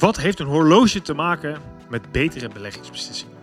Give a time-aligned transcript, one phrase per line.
[0.00, 3.36] Wat heeft een horloge te maken met betere beleggingsbeslissingen?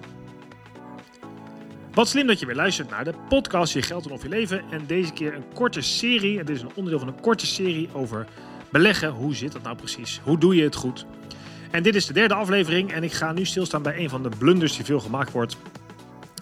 [1.93, 4.63] Wat slim dat je weer luistert naar de podcast Je Geld en Of Je Leven.
[4.71, 6.37] En deze keer een korte serie.
[6.37, 8.27] Dit is een onderdeel van een korte serie over
[8.71, 9.09] beleggen.
[9.09, 10.21] Hoe zit dat nou precies?
[10.23, 11.05] Hoe doe je het goed?
[11.71, 12.91] En dit is de derde aflevering.
[12.91, 15.57] En ik ga nu stilstaan bij een van de blunders die veel gemaakt wordt.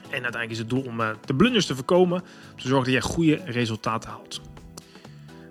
[0.02, 2.22] En uiteindelijk is het doel om eh, de blunders te voorkomen.
[2.22, 4.42] Om te zorgen dat je goede resultaten haalt.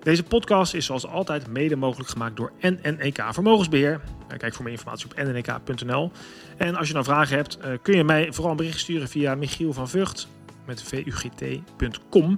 [0.05, 4.01] Deze podcast is zoals altijd mede mogelijk gemaakt door NNEK Vermogensbeheer.
[4.37, 6.11] Kijk voor meer informatie op nnk.nl.
[6.57, 9.35] En als je nou vragen hebt, eh, kun je mij vooral een bericht sturen via
[9.35, 10.27] Michiel van Vught
[10.65, 12.37] met vugt.com.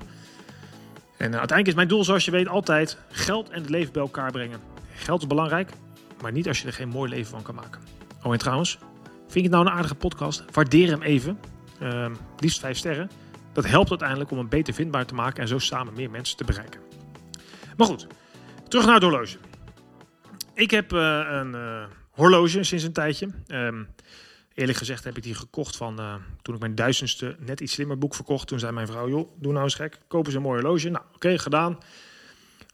[1.17, 4.01] En uh, uiteindelijk is mijn doel, zoals je weet, altijd geld en het leven bij
[4.01, 4.59] elkaar brengen.
[4.93, 5.71] Geld is belangrijk,
[6.21, 7.81] maar niet als je er geen mooi leven van kan maken.
[8.23, 8.77] Oh, en trouwens,
[9.19, 10.43] vind je het nou een aardige podcast?
[10.51, 11.39] Waardeer hem even.
[11.81, 12.05] Uh,
[12.39, 13.09] liefst 5 sterren.
[13.53, 16.43] Dat helpt uiteindelijk om hem beter vindbaar te maken en zo samen meer mensen te
[16.43, 16.86] bereiken.
[17.77, 18.07] Maar goed,
[18.67, 19.37] terug naar het horloge.
[20.53, 23.29] Ik heb uh, een uh, horloge sinds een tijdje.
[23.47, 23.87] Um,
[24.53, 27.97] eerlijk gezegd heb ik die gekocht van uh, toen ik mijn duizendste net iets slimmer
[27.97, 28.47] boek verkocht.
[28.47, 30.89] Toen zei mijn vrouw, joh, doe nou eens gek, koop eens een mooi horloge.
[30.89, 31.77] Nou, oké, gedaan.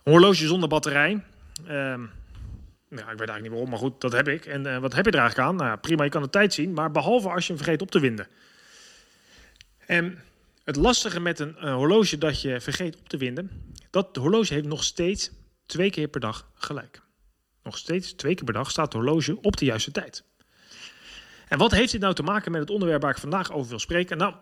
[0.04, 1.12] Een horloge zonder batterij.
[1.12, 2.12] Um,
[2.90, 4.46] nou, ik weet eigenlijk niet waarom, maar goed, dat heb ik.
[4.46, 5.56] En wat heb je er eigenlijk aan?
[5.56, 8.00] Nou prima, je kan de tijd zien, maar behalve als je hem vergeet op te
[8.00, 8.28] winden.
[9.86, 10.20] En
[10.64, 14.84] het lastige met een horloge dat je vergeet op te winden, dat horloge heeft nog
[14.84, 15.32] steeds
[15.66, 17.02] twee keer per dag gelijk.
[17.64, 20.24] Nog steeds twee keer per dag staat het horloge op de juiste tijd.
[21.48, 23.80] En wat heeft dit nou te maken met het onderwerp waar ik vandaag over wil
[23.80, 24.18] spreken?
[24.18, 24.36] Nou,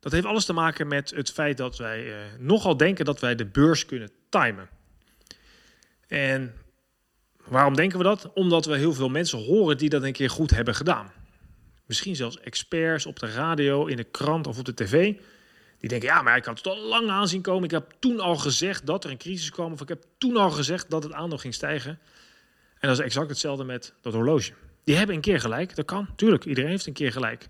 [0.00, 3.34] dat heeft alles te maken met het feit dat wij eh, nogal denken dat wij
[3.34, 4.68] de beurs kunnen timen.
[6.06, 6.54] En
[7.44, 8.32] waarom denken we dat?
[8.32, 11.12] Omdat we heel veel mensen horen die dat een keer goed hebben gedaan.
[11.88, 15.14] Misschien zelfs experts op de radio, in de krant of op de tv.
[15.78, 17.64] Die denken, ja, maar ik had het al lang aanzien komen.
[17.64, 19.72] Ik heb toen al gezegd dat er een crisis kwam.
[19.72, 21.98] Of ik heb toen al gezegd dat het aandeel ging stijgen.
[22.78, 24.52] En dat is exact hetzelfde met dat horloge.
[24.84, 25.76] Die hebben een keer gelijk.
[25.76, 26.08] Dat kan.
[26.16, 27.48] Tuurlijk, iedereen heeft een keer gelijk.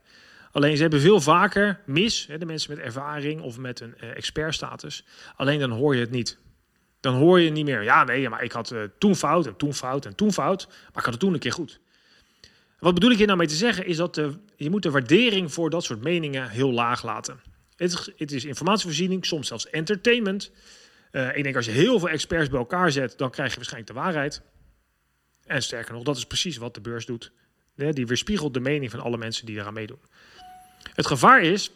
[0.53, 4.17] Alleen ze hebben veel vaker mis, hè, de mensen met ervaring of met een uh,
[4.17, 5.05] expertstatus.
[5.37, 6.39] Alleen dan hoor je het niet.
[7.01, 9.75] Dan hoor je niet meer, ja nee, maar ik had uh, toen fout en toen
[9.75, 10.67] fout en toen fout.
[10.67, 11.81] Maar ik had het toen een keer goed.
[12.79, 15.53] Wat bedoel ik hier nou mee te zeggen is dat de, je moet de waardering
[15.53, 17.41] voor dat soort meningen heel laag laten.
[17.77, 20.51] Het het is informatievoorziening, soms zelfs entertainment.
[21.13, 23.93] Uh, ik denk als je heel veel experts bij elkaar zet, dan krijg je waarschijnlijk
[23.95, 24.43] de waarheid.
[25.47, 27.33] En sterker nog, dat is precies wat de beurs doet.
[27.75, 30.01] Die weerspiegelt de mening van alle mensen die eraan meedoen.
[30.95, 31.71] Het gevaar is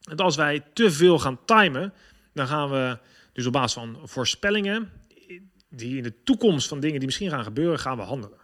[0.00, 1.92] dat als wij te veel gaan timen,
[2.32, 2.98] dan gaan we
[3.32, 4.90] dus op basis van voorspellingen
[5.68, 8.41] die in de toekomst van dingen die misschien gaan gebeuren, gaan we handelen.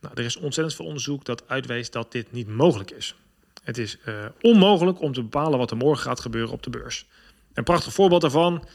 [0.00, 3.14] Nou, er is ontzettend veel onderzoek dat uitwijst dat dit niet mogelijk is.
[3.62, 7.06] Het is uh, onmogelijk om te bepalen wat er morgen gaat gebeuren op de beurs.
[7.52, 8.68] Een prachtig voorbeeld daarvan,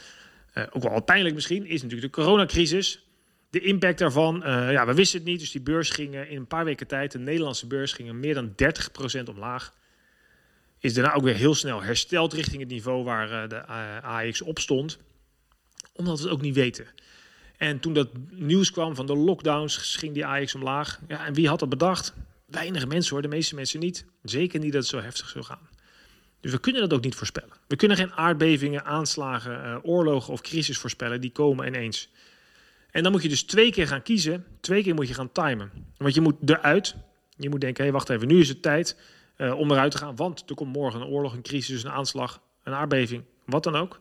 [0.54, 3.06] uh, ook wel pijnlijk misschien, is natuurlijk de coronacrisis.
[3.50, 6.48] De impact daarvan, uh, ja, we wisten het niet, dus die beurs ging in een
[6.48, 8.54] paar weken tijd, de Nederlandse beurs ging meer dan
[9.20, 9.74] 30% omlaag.
[10.80, 13.66] Is daarna ook weer heel snel hersteld richting het niveau waar de
[14.02, 14.98] AX op stond,
[15.94, 16.88] omdat we het ook niet weten.
[17.58, 21.00] En toen dat nieuws kwam van de lockdowns, ging die AX omlaag.
[21.08, 22.14] Ja, en wie had dat bedacht?
[22.46, 24.06] Weinig mensen hoor, de meeste mensen niet.
[24.24, 25.70] Zeker niet dat het zo heftig zou gaan.
[26.40, 27.54] Dus we kunnen dat ook niet voorspellen.
[27.68, 31.22] We kunnen geen aardbevingen, aanslagen, uh, oorlogen of crisis voorspellen.
[31.22, 32.10] Die komen ineens.
[32.92, 34.46] En dan moet je dus twee keer gaan kiezen.
[34.60, 35.72] Twee keer moet je gaan timen.
[35.98, 36.96] Want je moet eruit.
[37.38, 38.98] Je moet denken, hé, wacht even, nu is het tijd
[39.38, 40.16] uh, om eruit te gaan.
[40.16, 44.00] Want er komt morgen een oorlog, een crisis, een aanslag, een aardbeving, wat dan ook.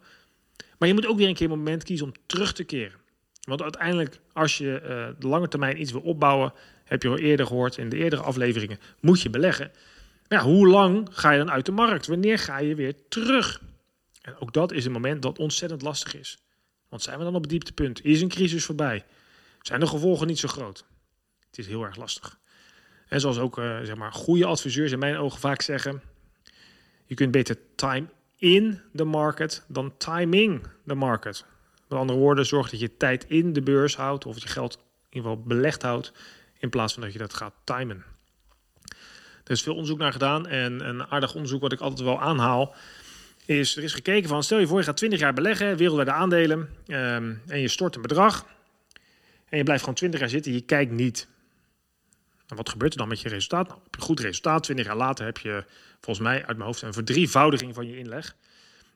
[0.79, 2.99] Maar je moet ook weer een keer een moment kiezen om terug te keren.
[3.45, 6.53] Want uiteindelijk, als je uh, de lange termijn iets wil opbouwen,
[6.85, 9.71] heb je al eerder gehoord in de eerdere afleveringen, moet je beleggen.
[10.29, 12.07] Maar hoe lang ga je dan uit de markt?
[12.07, 13.63] Wanneer ga je weer terug?
[14.23, 16.39] En ook dat is een moment dat ontzettend lastig is.
[16.89, 18.05] Want zijn we dan op het dieptepunt?
[18.05, 19.05] Is een crisis voorbij?
[19.61, 20.85] Zijn de gevolgen niet zo groot?
[21.47, 22.39] Het is heel erg lastig.
[23.09, 26.03] En zoals ook uh, zeg maar, goede adviseurs in mijn ogen vaak zeggen,
[27.05, 28.07] je kunt beter time
[28.37, 31.45] in de market dan timing de market.
[31.89, 34.81] Met andere woorden, zorg dat je tijd in de beurs houdt of je geld in
[35.11, 36.13] ieder geval belegd houdt
[36.59, 38.05] in plaats van dat je dat gaat timen.
[39.45, 42.75] Er is veel onderzoek naar gedaan en een aardig onderzoek wat ik altijd wel aanhaal
[43.47, 46.59] is, er is gekeken van, stel je voor je gaat 20 jaar beleggen, wereldwijde aandelen,
[46.87, 48.47] um, en je stort een bedrag
[49.49, 51.29] en je blijft gewoon 20 jaar zitten, je kijkt niet.
[52.47, 53.69] En wat gebeurt er dan met je resultaat?
[53.69, 55.65] Nou, heb je goed resultaat, 20 jaar later heb je
[56.01, 58.37] volgens mij uit mijn hoofd een verdrievoudiging van je inleg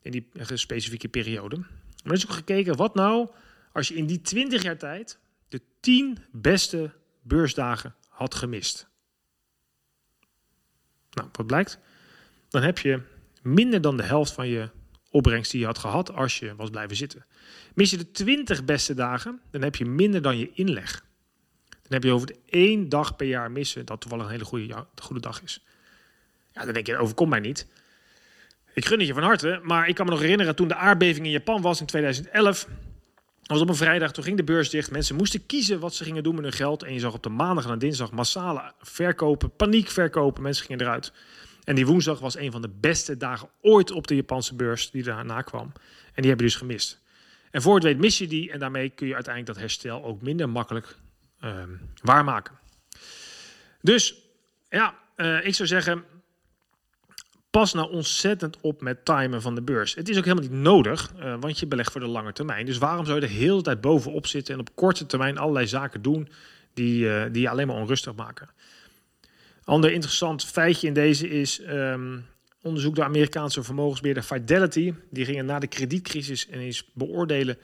[0.02, 1.60] in die specifieke periode.
[2.04, 3.28] Er is ook gekeken, wat nou
[3.72, 5.18] als je in die 20 jaar tijd
[5.48, 8.88] de 10 beste beursdagen had gemist.
[11.10, 11.78] Nou, wat blijkt?
[12.48, 13.02] Dan heb je
[13.42, 14.70] minder dan de helft van je
[15.10, 17.26] opbrengst die je had gehad als je was blijven zitten.
[17.74, 21.06] Mis je de 20 beste dagen, dan heb je minder dan je inleg.
[21.68, 25.20] Dan heb je over één dag per jaar missen dat toevallig een hele goede, goede
[25.20, 25.64] dag is.
[26.52, 27.66] Ja, dan denk je, overkomt mij niet.
[28.78, 31.26] Ik gun het je van harte, maar ik kan me nog herinneren toen de aardbeving
[31.26, 32.64] in Japan was in 2011.
[32.64, 32.68] Dat
[33.42, 34.90] was op een vrijdag, toen ging de beurs dicht.
[34.90, 36.82] Mensen moesten kiezen wat ze gingen doen met hun geld.
[36.82, 40.42] En je zag op de maandag en dinsdag massale verkopen, paniek verkopen.
[40.42, 41.12] Mensen gingen eruit.
[41.64, 45.02] En die woensdag was een van de beste dagen ooit op de Japanse beurs die
[45.02, 45.72] daarna kwam.
[46.14, 47.00] En die heb je dus gemist.
[47.50, 50.22] En voor het weet mis je die en daarmee kun je uiteindelijk dat herstel ook
[50.22, 50.96] minder makkelijk
[51.44, 52.58] um, waarmaken.
[53.80, 54.14] Dus
[54.68, 56.04] ja, uh, ik zou zeggen,
[57.58, 59.94] pas nou ontzettend op met timen van de beurs.
[59.94, 62.66] Het is ook helemaal niet nodig, uh, want je belegt voor de lange termijn.
[62.66, 66.02] Dus waarom zou je de hele tijd bovenop zitten en op korte termijn allerlei zaken
[66.02, 66.28] doen
[66.74, 68.48] die, uh, die je alleen maar onrustig maken?
[69.64, 72.26] Ander interessant feitje in deze is um,
[72.62, 74.94] onderzoek door Amerikaanse vermogensbeheerder Fidelity.
[75.10, 77.58] Die gingen na de kredietcrisis eens beoordelen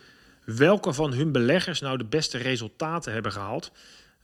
[0.45, 3.73] welke van hun beleggers nou de beste resultaten hebben gehaald.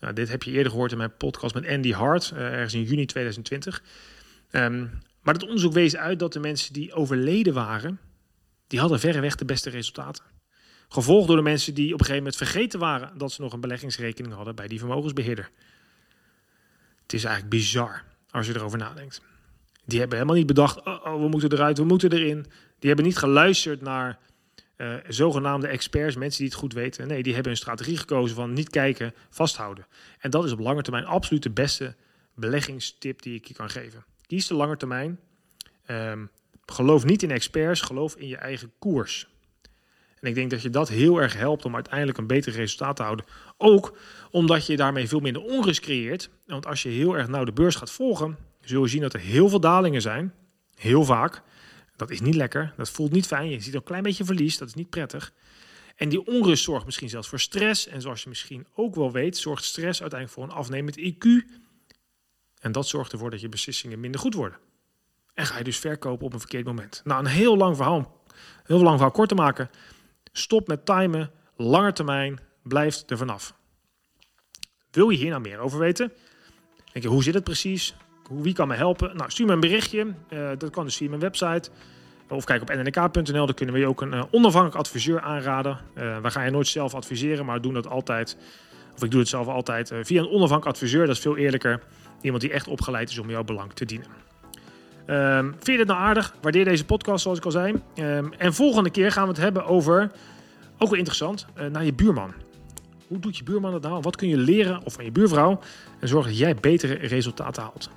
[0.01, 2.83] Nou, dit heb je eerder gehoord in mijn podcast met Andy Hart, uh, ergens in
[2.83, 3.83] juni 2020.
[4.51, 4.91] Um,
[5.23, 8.01] maar het onderzoek wees uit dat de mensen die overleden waren,
[8.67, 10.25] die hadden verreweg de beste resultaten.
[10.89, 13.61] Gevolgd door de mensen die op een gegeven moment vergeten waren dat ze nog een
[13.61, 15.51] beleggingsrekening hadden bij die vermogensbeheerder.
[17.03, 19.23] Het is eigenlijk bizar als je erover nadenkt.
[19.85, 22.47] Die hebben helemaal niet bedacht, oh, we moeten eruit, we moeten erin.
[22.79, 24.19] Die hebben niet geluisterd naar
[24.77, 27.09] uh, zogenaamde experts, mensen die het goed weten.
[27.09, 29.87] Nee, die hebben een strategie gekozen van niet kijken, vasthouden.
[30.19, 31.95] En dat is op lange termijn absoluut de beste
[32.35, 34.05] beleggingstip die ik je kan geven.
[34.31, 35.21] Kies de lange termijn.
[35.87, 36.31] Um,
[36.67, 39.29] geloof niet in experts, geloof in je eigen koers.
[40.21, 43.03] En ik denk dat je dat heel erg helpt om uiteindelijk een beter resultaat te
[43.03, 43.25] houden.
[43.57, 43.97] Ook
[44.31, 46.31] omdat je daarmee veel minder onrust creëert.
[46.47, 49.21] Want als je heel erg nauw de beurs gaat volgen, zul je zien dat er
[49.21, 50.35] heel veel dalingen zijn.
[50.75, 51.43] Heel vaak.
[51.97, 52.73] Dat is niet lekker.
[52.77, 53.51] Dat voelt niet fijn.
[53.51, 54.59] Je ziet een klein beetje verlies.
[54.59, 55.33] Dat is niet prettig.
[55.97, 57.87] En die onrust zorgt misschien zelfs voor stress.
[57.87, 61.59] En zoals je misschien ook wel weet, zorgt stress uiteindelijk voor een afnemend IQ.
[62.61, 64.59] En dat zorgt ervoor dat je beslissingen minder goed worden.
[65.35, 67.01] En ga je dus verkopen op een verkeerd moment.
[67.05, 68.23] Nou, een heel lang verhaal,
[68.65, 69.71] heel lang verhaal kort te maken.
[70.33, 73.55] Stop met timen, lange termijn, blijf er vanaf.
[74.91, 76.13] Wil je hier nou meer over weten?
[76.93, 77.95] Denk je, hoe zit het precies?
[78.31, 79.17] Wie kan me helpen?
[79.17, 80.15] Nou, stuur me een berichtje.
[80.31, 81.71] Uh, dat kan dus via mijn website.
[82.29, 85.79] Of kijk op nnk.nl, daar kunnen we je ook een uh, onafhankelijk adviseur aanraden.
[85.95, 88.37] Uh, wij gaan je nooit zelf adviseren, maar doen dat altijd.
[89.01, 91.07] Of ik doe het zelf altijd via een onafhankelijk adviseur.
[91.07, 91.83] Dat is veel eerlijker.
[92.21, 94.07] Iemand die echt opgeleid is om jouw belang te dienen.
[95.07, 96.35] Um, vind je dit nou aardig?
[96.41, 97.75] Waardeer deze podcast, zoals ik al zei.
[97.97, 100.11] Um, en volgende keer gaan we het hebben over,
[100.79, 102.33] ook wel interessant, uh, naar je buurman.
[103.07, 104.01] Hoe doet je buurman het nou?
[104.01, 105.61] Wat kun je leren of van je buurvrouw?
[106.01, 107.91] En zorgen dat jij betere resultaten haalt.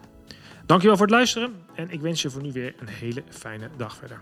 [0.66, 1.54] Dankjewel voor het luisteren.
[1.76, 4.20] En ik wens je voor nu weer een hele fijne dag verder.